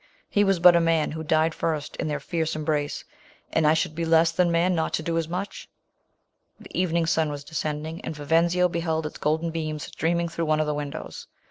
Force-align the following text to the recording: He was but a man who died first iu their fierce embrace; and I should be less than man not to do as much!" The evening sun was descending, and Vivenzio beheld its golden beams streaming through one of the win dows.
He 0.27 0.43
was 0.43 0.57
but 0.57 0.75
a 0.75 0.79
man 0.79 1.11
who 1.11 1.23
died 1.23 1.53
first 1.53 1.95
iu 1.99 2.07
their 2.07 2.19
fierce 2.19 2.55
embrace; 2.55 3.05
and 3.53 3.67
I 3.67 3.75
should 3.75 3.93
be 3.93 4.03
less 4.03 4.31
than 4.31 4.51
man 4.51 4.73
not 4.73 4.95
to 4.95 5.03
do 5.03 5.15
as 5.15 5.27
much!" 5.27 5.69
The 6.59 6.75
evening 6.75 7.05
sun 7.05 7.29
was 7.29 7.43
descending, 7.43 8.01
and 8.03 8.15
Vivenzio 8.15 8.67
beheld 8.67 9.05
its 9.05 9.19
golden 9.19 9.51
beams 9.51 9.83
streaming 9.83 10.27
through 10.27 10.45
one 10.45 10.59
of 10.59 10.65
the 10.65 10.73
win 10.73 10.89
dows. 10.89 11.27